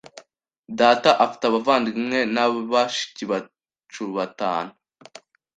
[0.79, 4.71] Data afite abavandimwe na bashiki bacu batanu.